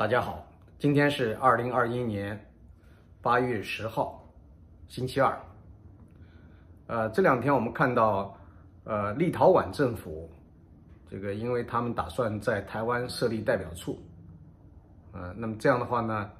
[0.00, 0.46] 大家好，
[0.78, 2.50] 今天是二零二一年
[3.20, 4.26] 八月十号，
[4.88, 5.38] 星期二。
[6.86, 8.34] 呃，这两天我们看到，
[8.84, 10.30] 呃，立陶宛政府
[11.06, 13.98] 这个，因为他们打算在台湾设立代表处，
[15.12, 16.30] 呃，那么这样的话呢，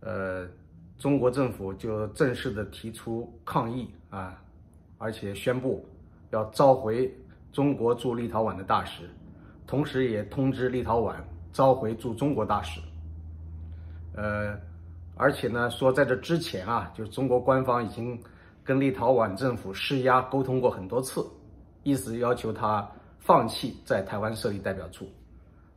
[0.00, 0.48] 呃，
[0.96, 4.42] 中国政府就正式的提出抗议啊，
[4.96, 5.86] 而且宣布
[6.30, 7.14] 要召回
[7.52, 9.02] 中国驻立陶宛的大使，
[9.66, 11.16] 同时也通知立陶宛。
[11.56, 12.82] 召回驻中国大使，
[14.14, 14.54] 呃，
[15.14, 18.20] 而且呢，说在这之前啊，就是中国官方已经
[18.62, 21.26] 跟立陶宛政府施压沟通过很多次，
[21.82, 22.86] 意思要求他
[23.18, 25.08] 放弃在台湾设立代表处，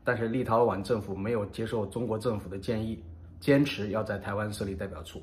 [0.03, 3.01] 但是立陶宛政府没有接受中国政府的建议，
[3.39, 5.21] 坚持要在台湾设立代表处。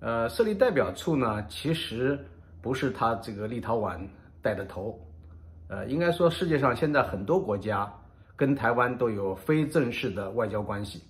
[0.00, 2.18] 呃，设立代表处呢，其实
[2.62, 4.00] 不是他这个立陶宛
[4.40, 4.98] 带的头，
[5.68, 7.92] 呃，应该说世界上现在很多国家。
[8.38, 11.02] 跟台湾都有非正式的外交关系。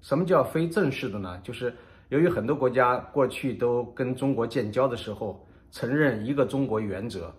[0.00, 1.38] 什么叫非正式的呢？
[1.44, 1.72] 就是
[2.08, 7.30] 由于很多国家过去都跟中国建交的时候承认一个中国原则，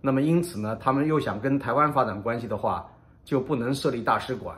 [0.00, 2.90] 那么因此呢，他们又想跟台湾发展关系的话，
[3.22, 4.56] 就不能设立大使馆，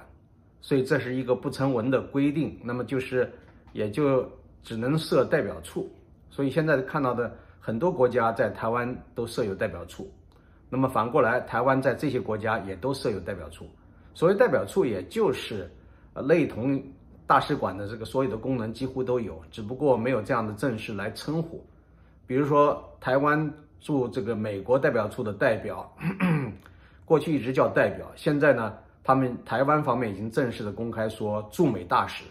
[0.61, 2.57] 所以这是一个不成文的规定。
[2.63, 3.29] 那么就是
[3.73, 4.25] 也就
[4.63, 5.91] 只能设代表处。
[6.31, 10.09] 所以现在看到的很多国家在台湾都设有代表处，
[10.71, 13.69] 那么反过来，台湾在这些国家也都设有代表处。
[14.15, 15.71] 所谓代表处，也就是
[16.15, 16.83] 类同
[17.27, 21.65] 大使馆的这个所有的功能几乎都有，只不过没有这样的正式来称呼。
[22.27, 25.91] 比如说，台湾驻这个美国代表处的代表，
[27.05, 32.25] 过去一直叫代表，现在呢，他们台湾方面已经正式的公开说驻美大使。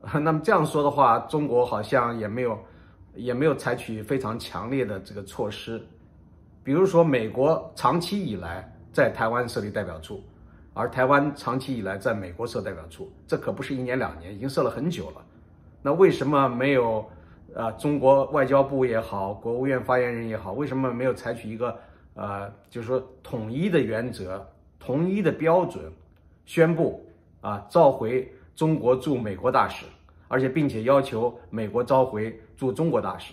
[0.20, 2.58] 那么这样说的话，中国好像也没有
[3.14, 5.80] 也没有采取非常强烈的这个措施。
[6.62, 10.22] 比如说，美国长期以来在台湾设立代表处。
[10.74, 15.24] 而台湾长期以来在美国设代表处，这可不是一年两年，已经设了很久了。
[15.82, 17.04] 那为什么没有？
[17.54, 21.74] 呃，中国外交部也好，国务院发言人也好，为什么没有采取一个
[22.14, 24.46] 呃，就是说统一的原则、
[24.78, 25.90] 统一的标准，
[26.44, 27.04] 宣布
[27.40, 29.86] 啊召回中国驻美国大使，
[30.28, 33.32] 而且并且要求美国召回驻中国大使？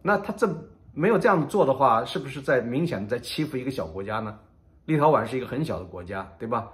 [0.00, 0.48] 那他这
[0.94, 4.36] 没有这样做的话，是不是在明显的在欺负一个小国家呢？
[4.84, 6.68] 立陶宛是一个很小的国家，对吧？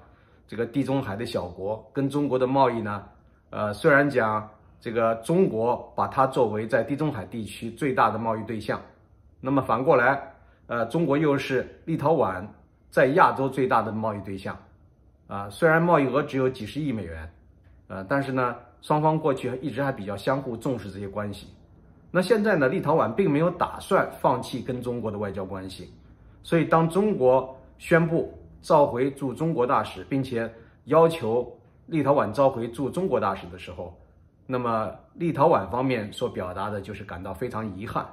[0.46, 3.04] 这个地中海的小国跟中国的贸易呢，
[3.50, 4.48] 呃，虽然讲
[4.80, 8.80] 这个中国把它作为在地中海地区最大的贸易对象，
[9.42, 10.18] 那么反过来，
[10.68, 12.42] 呃，中国又是立陶宛
[12.88, 14.58] 在亚洲最大的贸易对象，
[15.26, 17.30] 啊，虽然贸易额只有几十亿美元，
[17.88, 21.48] 呃，但是呢，双方过去一直还比较相互重视这些关系。
[22.10, 25.92] 那现在呢，立陶宛并没有打算放弃跟中国的外交关系，
[26.42, 27.54] 所以当中国。
[27.78, 30.52] 宣布召回驻中国大使，并且
[30.84, 31.50] 要求
[31.86, 33.96] 立陶宛召回驻中国大使的时候，
[34.46, 38.06] 那么立陶宛方面所表达的就是感到非常遗憾，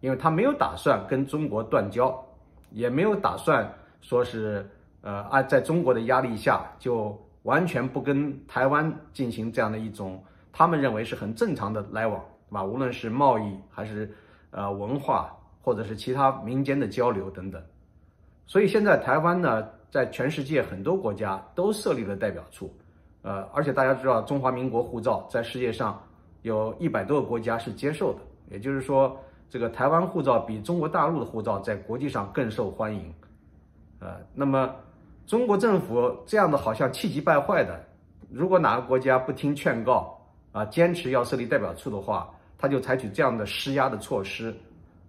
[0.00, 2.24] 因为他没有打算跟中国断交，
[2.70, 3.70] 也没有打算
[4.00, 4.68] 说是
[5.02, 12.64] 呃按在中国的压力下就完全不跟台湾进行这样的一种他们认为是很正常的来往，对吧？
[12.64, 14.14] 无论是贸易还是
[14.50, 17.62] 呃文化或者是其他民间的交流等等。
[18.48, 22.74] 所以现在台湾呢，在全世界很多国家都设立了代表处，
[23.20, 26.02] 呃，而且大家知道，中华民国护照在世界上
[26.40, 28.20] 有一百多个国家是接受的，
[28.50, 29.14] 也就是说，
[29.50, 33.12] 这个台湾护照比中国大陆的护照在国际上更受欢迎，
[33.98, 34.74] 呃，那么
[35.26, 37.78] 中国政府这样的好像气急败坏的，
[38.30, 40.18] 如果哪个国家不听劝告
[40.52, 44.56] 啊，坚持要设立代表处的话，他就采取这样的施压的措施，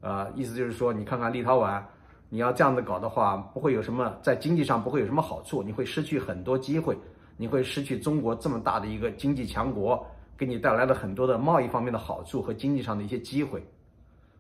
[0.02, 1.82] 啊，意思就是说，你看看立陶宛。
[2.30, 6.96] 你要这样子搞的话，不会有什么在经济上不会有什么好处，你会失去很多机会，
[7.38, 10.06] 你会失去中国这么大的一个经济强国
[10.38, 13.66] 给你带来了很多的贸易方面的好处和经济上的一些机会。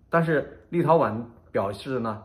[0.07, 1.19] 但是立陶宛
[1.51, 2.21] 表示呢，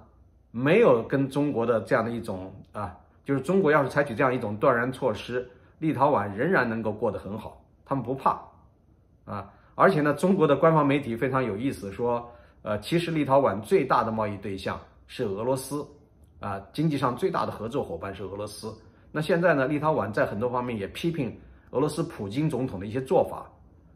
[0.50, 2.94] 没有跟中国的这样的一种啊，
[3.24, 8.38] 就是中国要是采取这样一种断然措施，立陶宛仍然能够过得很好，他们不怕
[9.24, 9.50] 啊。
[9.74, 12.30] 而且呢，中国的官方媒体非常有意思，说
[12.62, 14.78] 呃，其实立陶宛最大的贸易对象。
[15.06, 15.86] 是俄罗斯，
[16.40, 18.74] 啊，经济上最大的合作伙伴是俄罗斯。
[19.12, 21.36] 那现在呢，立陶宛在很多方面也批评
[21.70, 23.46] 俄罗斯普京总统的一些做法。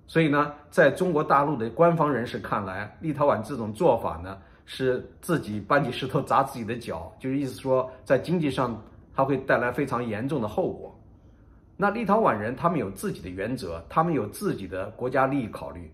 [0.06, 8.82] 所以呢，在中国大陆的官方人士看来，立陶宛这种做法呢，是自己搬起石头砸自己的脚，就是意思说，在经济上
[9.14, 10.98] 它会带来非常严重的后果。
[11.76, 15.92] 那立陶宛人他们有自己的原则，他们有自己的国家利益考虑。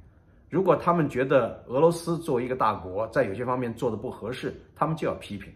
[0.54, 5.52] 如果他们觉得俄罗斯作为一个大国，在有些方面做的不合适，他们就要批评。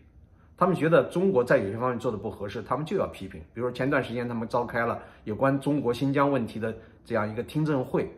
[0.57, 3.41] 他们觉得中国在有些方面做的不合适，他们就要批评。
[3.55, 6.75] 比如前段时间他们召开了有关中国新疆问题的
[7.05, 8.11] 这样一个听证会，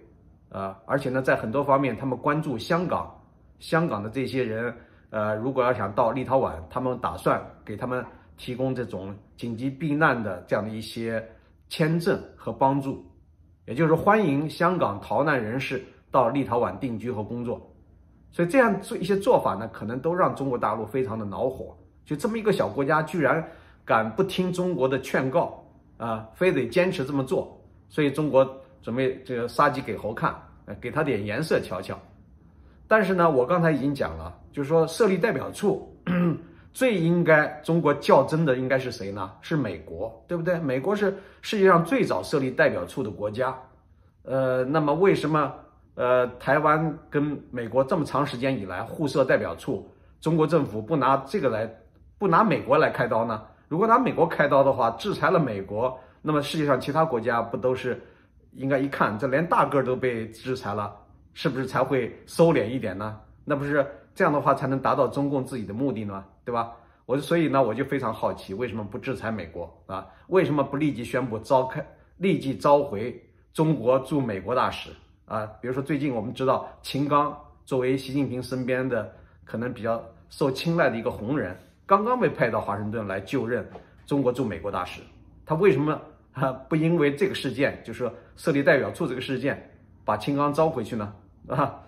[0.48, 3.14] 啊，而且呢，在很多方面他们关注香港，
[3.58, 4.74] 香港的这些人，
[5.10, 8.02] 呃，如果要想到立陶宛，他们打算给他们
[8.38, 11.22] 提供这种紧急避难的这样的一些
[11.68, 13.04] 签证和帮助，
[13.66, 17.60] 也就是欢迎香港逃难人士到立陶宛定居和工作。
[18.32, 21.76] 所以这样做一些做法呢，可能都让中国大陆非常的恼火。
[22.04, 23.44] 就这么一个小国家，居然
[23.84, 25.64] 敢不听中国的劝告
[25.96, 27.60] 啊，非得坚持这么做。
[27.88, 28.48] 所以中国
[28.82, 30.32] 准备这个杀鸡给猴看，
[30.80, 31.98] 给他点颜色瞧瞧。
[32.86, 35.92] 但是呢，我刚才已经讲了，就是说设立代表处，
[36.72, 39.32] 最应该中国较真的应该是谁呢？
[39.40, 40.56] 是美国，对不对？
[40.60, 43.56] 美国是世界上最早设立代表处的国家。
[44.22, 45.52] 呃，那么为什么？
[46.00, 49.86] 呃，台湾跟美国这么长时间以来互设代表处，
[50.18, 51.70] 中国政府不拿这个来，
[52.16, 53.42] 不拿美国来开刀呢？
[53.68, 58.02] 如果拿美国开刀的话，制裁了美国，那么世界上其他国家不都是
[58.52, 60.90] 应该一看，这连大个都被制裁了，
[61.34, 63.20] 是不是才会收敛一点呢？
[63.44, 66.24] 那不是这样的话才能达到中共自己的目的呢？
[66.46, 66.72] 对吧？
[67.04, 70.06] 我所以呢，我就非常好奇，为什么不制裁美国啊？
[70.28, 71.86] 为什么不立即宣布召开，
[72.16, 73.22] 立即召回
[73.52, 74.88] 中国驻美国大使？
[75.30, 79.08] 啊，比如说最近我们知道秦刚作为习近平身边的
[79.44, 81.56] 可能比较受青睐的一个红人，
[81.86, 83.64] 刚刚被派到华盛顿来就任
[84.04, 85.00] 中国驻美国大使。
[85.46, 85.96] 他为什么
[86.32, 89.70] 啊不因为这个事件，就是设立代表处这个事件，
[90.04, 91.14] 把秦刚招回去呢？
[91.46, 91.78] 啊，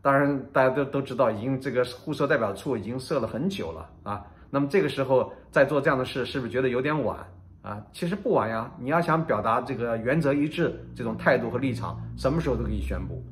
[0.00, 4.24] 当然大家都都知道，已经这个互设代表处已经设了很久了啊。
[4.50, 7.18] 那么这个时候再做这样的事，是不是觉得有点晚？
[7.64, 8.70] 啊，其实不晚呀！
[8.78, 13.24] 你要想表达这个原则一致这种态度和立场，什么时候都可以宣布。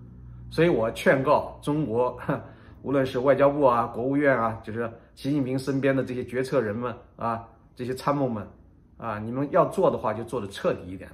[0.50, 2.18] 所以我劝告中国，
[2.80, 7.46] 无论是外交部啊、国务院啊，就是习近平身边的这些决策人们啊、
[7.76, 8.48] 这些参谋们
[8.96, 11.10] 啊，你们要做的话就做的彻底一点，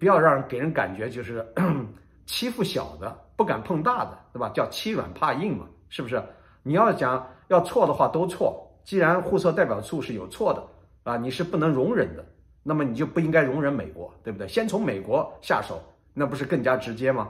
[0.00, 1.46] 不要让给人感觉就是
[2.26, 4.48] 欺负小的，不敢碰大的，对吧？
[4.52, 6.20] 叫欺软怕硬嘛，是不是？
[6.64, 8.60] 你要讲要错的话都错。
[8.82, 10.62] 既然互设代表处是有错的
[11.04, 12.24] 啊，你是不能容忍的。
[12.68, 14.48] 那么你就不应该容忍美国，对不对？
[14.48, 15.80] 先从美国下手，
[16.12, 17.28] 那不是更加直接吗？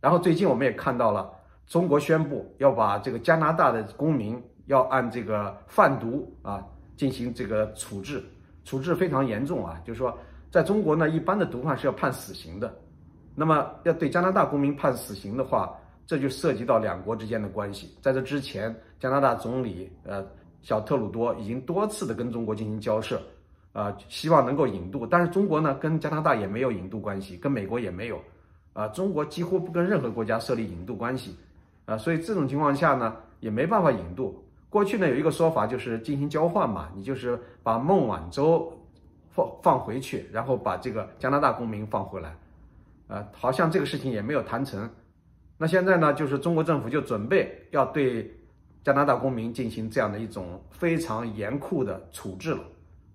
[0.00, 1.30] 然后最近我们也看到了，
[1.68, 6.60] 中国宣布要把这个加拿大的公民要按这个贩毒啊
[6.96, 8.20] 进行这个处置，
[8.64, 10.12] 处置非常严重啊，就是说
[10.50, 12.76] 在中国呢，一般的毒贩是要判死刑的，
[13.36, 15.72] 那么要对加拿大公民判死刑的话，
[16.04, 17.96] 这就涉及到两国之间的关系。
[18.02, 20.26] 在这之前，加拿大总理呃
[20.62, 23.22] 小特鲁多已经多次的跟中国进行交涉。
[23.74, 28.20] 啊，希望能够引渡，但是中国呢，跟加拿大也没有引渡关系，跟美国也没有，
[28.72, 31.36] 啊，中国几乎不跟任何国家设立引渡关系，
[31.84, 34.40] 啊，所以这种情况下呢，也没办法引渡。
[34.70, 38.72] 过去呢有一个说法就是进行交换嘛，你就是把孟晚舟
[39.30, 42.36] 放放回去，然后把这个加拿大公民放回来，
[43.08, 44.88] 啊，好像这个事情也没有谈成。
[45.58, 48.32] 那现在呢，就是中国政府就准备要对
[48.84, 52.60] 加拿大公民进行这样的一种非常严酷的处置了。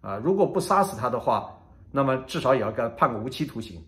[0.01, 1.50] 啊，如果不杀死他的话，
[1.92, 3.81] 那么至少也要给他判个无期徒刑。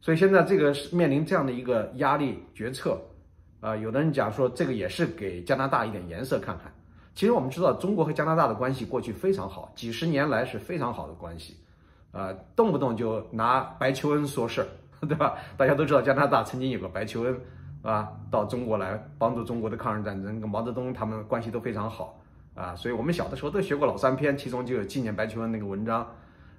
[0.00, 2.98] 所以现在这个是面临这样的一个压力决策。
[3.60, 6.72] 啊，有的人讲说这个也是给加拿大一点颜色看看。
[7.14, 11.56] 其实我们知道，中国和加拿大的关系过去非常好，几十年来是非常好的关系。
[12.12, 14.68] 啊，动不动就拿白求恩说事儿，
[15.08, 15.36] 对吧？
[15.56, 17.40] 大家都知道加拿大曾经有个白求恩，
[17.82, 22.16] 啊，到中国来帮助中国的抗日战争，跟毛泽东他们关系都非常好。
[22.58, 26.04] 啊，所以我们小的时候都学过老三篇，其中就有纪念白求恩那个文章。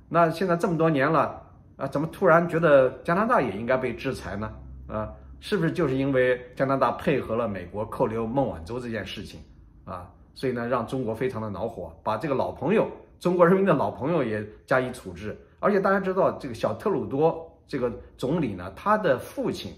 [0.08, 1.42] 那现在这么多年了，
[1.76, 4.50] 啊，怎么突然觉得加拿大也应该被制裁呢？
[4.88, 9.42] 啊，是不是就是因为加拿大配合了美国扣留孟晚舟这件事情？
[9.84, 12.90] 啊，所以呢，让中国非常的恼火，把这个老朋友，
[13.20, 15.38] 中国人民的老朋友也加以处置。
[15.60, 19.74] 而且大家知道，这个小特鲁多这个总理呢，他的父亲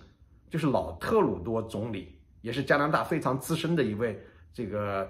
[0.52, 4.24] 就是老特鲁多总理，也是加拿大非常资深的一位
[4.54, 5.10] 这个。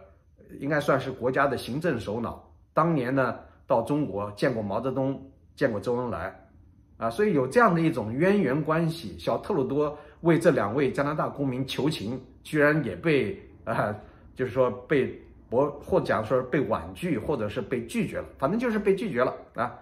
[0.60, 2.51] 应该算是国家的行政首脑。
[2.74, 5.22] 当年呢，到中国见过毛泽东，
[5.55, 6.50] 见过周恩来，
[6.98, 9.17] 啊，所以有这样的一种渊源关系。
[9.20, 13.96] 小特鲁多为这两位加拿大公民求情，居然也被啊，
[14.36, 19.77] 就是说被驳，或者讲说被婉拒，或者是被拒绝了，反正就是被拒绝了啊。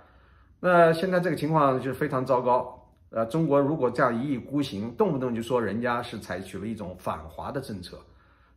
[0.60, 2.76] 那现在这个情况就是非常糟糕。
[3.12, 7.98] 呃，中国如果这样一意孤行，动不动就说人家是采取了一种反华的政策。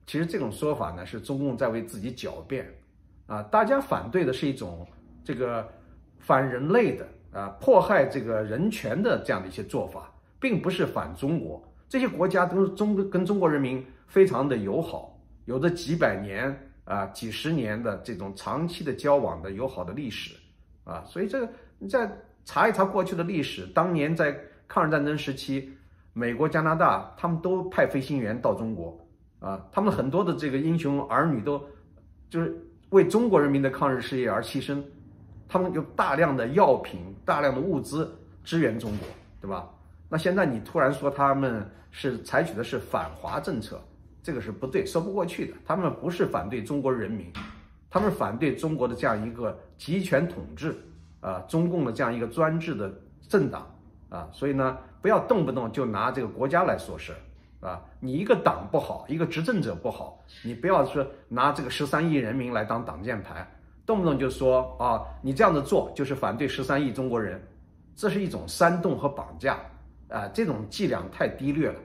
[0.06, 2.66] 其实这种说法呢，是中共在为自己狡辩，
[3.26, 4.86] 啊，大家反对的是一种
[5.24, 5.66] 这个
[6.18, 11.62] 反人类的啊，迫害这个人权的这样的一些做法，并不是反中国。
[11.88, 16.54] 这些国家都是中跟中国人民非常的友好，有着几百年
[16.84, 20.34] 啊几十年的这种长期的交往的友好的历史
[20.84, 22.10] 啊，所以这个你再
[22.44, 25.70] 查一查过去的历史，当年在抗日战争时期，
[26.12, 28.98] 美国、加拿大他们都派飞行员到中国
[29.42, 31.60] 啊，他们很多的这个英雄儿女都
[32.30, 32.56] 就是
[32.90, 34.80] 为中国人民的抗日事业而牺牲，
[35.48, 38.10] 他们有大量的药品、大量的物资
[38.44, 39.08] 支援中国，
[39.40, 39.68] 对吧？
[40.08, 43.80] 那现在你突然说他们是采取的是反华政策？
[44.22, 45.54] 这个是不对，说不过去的。
[45.66, 47.26] 他们不是反对中国人民，
[47.90, 50.76] 他们反对中国的这样一个集权统治，
[51.20, 52.94] 啊，中共的这样一个专制的
[53.28, 53.66] 政党，
[54.10, 57.18] 啊，所以呢，不要动不动就拿这个国家来说事儿，
[57.62, 63.50] 啊，你一个党不好，一个执政者不好，你不要说拿这个十三亿人民来当挡箭牌，
[63.86, 67.40] 动不动就说啊，你这样子做就是反对十三亿中国人，
[67.96, 69.58] 这是一种煽动和绑架，
[70.08, 71.76] 啊，这种伎俩太低劣了，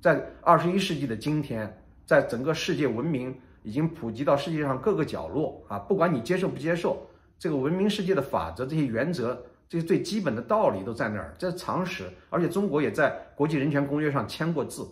[0.00, 1.72] 在二十一世纪的今天。
[2.06, 7.00] 在整个世界文明已经普及到世界上各个角落啊，不管你接受不接受
[7.38, 12.04] 这个文明世界的法则、这些原则、这些最基本的道理都在那儿，这是常识。
[12.28, 14.86] 而且中国也在国际人权公约上签过字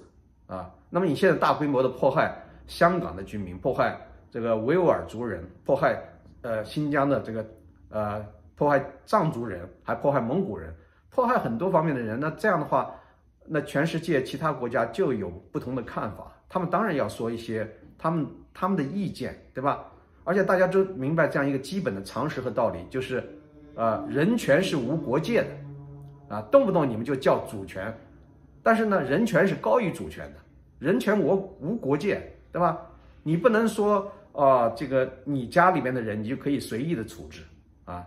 [0.46, 0.70] 啊。
[0.90, 2.34] 那么你现在大规模的迫害
[2.66, 3.98] 香港的居民，迫害
[4.30, 6.02] 这个维吾尔族人，迫害
[6.42, 7.46] 呃新疆的这个
[7.90, 10.74] 呃迫害藏族人，还迫害蒙古人，
[11.10, 12.18] 迫害很多方面的人。
[12.18, 12.94] 那这样的话，
[13.46, 16.32] 那全世界其他国家就有不同的看法。
[16.48, 17.66] 他们当然要说一些
[17.98, 19.84] 他们他们的意见，对吧？
[20.24, 23.24] 而且大家都明白这样一个基本的常识和道理，就是，
[23.74, 27.92] 呃，人权是无国界的，啊，动不动你们就叫主权，
[28.62, 30.38] 但是呢，人权是高于主权的，
[30.78, 32.78] 人权我无国界，对吧？
[33.22, 37.42] 你不能说啊，这个你家里面的人你就可以随意的处置
[37.84, 38.06] 啊，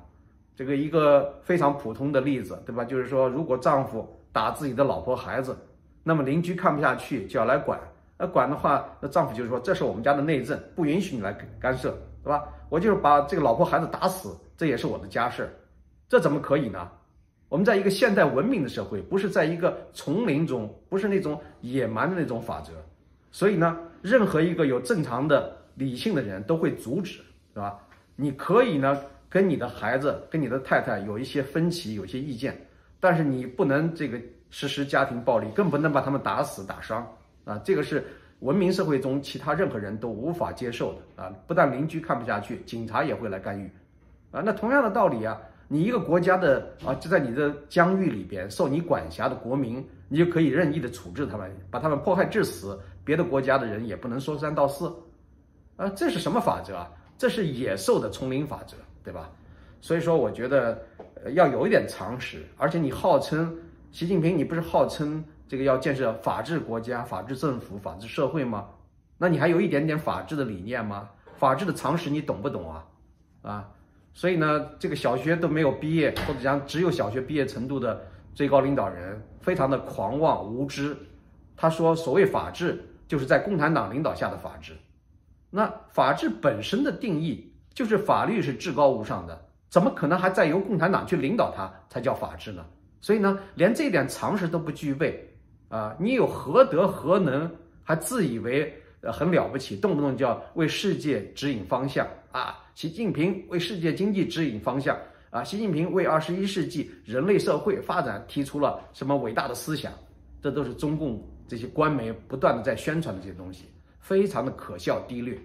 [0.55, 2.83] 这个一个非常普通的例子，对吧？
[2.85, 5.57] 就是说，如果丈夫打自己的老婆孩子，
[6.03, 7.79] 那么邻居看不下去就要来管。
[8.17, 11.89] 那管的话，那丈夫就是说，这是我们家的内政，不允许你来干涉，
[12.23, 12.43] 对吧？
[12.69, 15.53] 我就是把这个老婆孩子打死，这也是我的家事，
[16.07, 16.89] 这怎么可以呢？
[17.55, 22.73] 我们在一个现代文明的社会，不是在一个丛林中，不是那种野蛮的那种法则，
[23.31, 27.23] 所以呢，任何一个有正常的理性的人都会阻止，是
[27.55, 27.79] 吧？
[28.17, 32.59] 你可以呢跟你的孩子、跟你的太太有一些分歧、有一些意见，
[32.99, 34.19] 但是你不能这个
[34.49, 37.07] 实施家庭暴力，更不能把他们打死、打伤。
[37.45, 38.03] 啊，这个是
[38.41, 41.31] 文明社会中其他任何人都无法接受的啊！
[41.47, 43.71] 不但邻居看不下去，警察也会来干预，
[44.31, 54.93] 啊，那同样的道理啊，你一个国家的啊，就在你的疆域里边受你管辖的国民，你就可以任意的处置他们，把他们迫害致死，别的国家的人也不能说三道四，
[55.75, 56.91] 啊，这是什么法则啊？
[57.17, 59.31] 这是野兽的丛林法则，对吧？
[59.81, 60.83] 所以说，我觉得
[61.33, 63.55] 要有一点常识，而且你号称
[63.91, 65.23] 习近平，你不是号称？
[65.47, 68.67] 这个要建设法治国家、法治政府、法治社会吗？
[69.17, 71.07] 那你还有一点点法治的理念吗？
[71.37, 72.85] 法治的常识你懂不懂啊？
[73.43, 73.69] 啊，
[74.15, 78.01] 所以呢，这个小学都没有毕业，或者讲只有小学毕业程度的
[78.33, 80.95] 最高领导人，非常的狂妄无知。
[81.57, 84.71] 他说，所谓法治，就是在共产党领导下的法治。
[85.49, 89.37] 那法治本身的定义就是法律是至高无上的，
[89.69, 92.65] 怎么可能还在由共产党去领导它才叫法治呢？
[93.01, 95.29] 所以呢，连这点常识都不具备。
[95.67, 97.51] 啊，你有何德何能，
[97.83, 98.73] 还自以为
[99.11, 102.57] 很了不起，动不动就要为世界指引方向啊？
[102.73, 104.97] 习近平为世界经济指引方向
[105.29, 105.43] 啊？
[105.43, 109.93] 习近平为二十一世纪人类社会发展提出了什么伟大的思想？
[110.41, 113.65] 这都是中共这些官媒不断的在宣传的这些东西，
[113.99, 115.37] 非常的可笑低劣。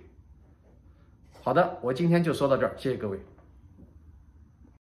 [1.43, 3.19] 好的，我今天就说到这儿，谢谢各位。